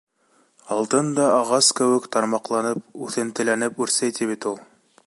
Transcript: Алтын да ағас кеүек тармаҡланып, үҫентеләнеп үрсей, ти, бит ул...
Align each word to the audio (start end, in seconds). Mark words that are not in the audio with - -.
Алтын 0.75 1.11
да 1.19 1.27
ағас 1.33 1.69
кеүек 1.81 2.09
тармаҡланып, 2.17 2.83
үҫентеләнеп 3.09 3.87
үрсей, 3.87 4.19
ти, 4.19 4.31
бит 4.35 4.53
ул... 4.55 4.61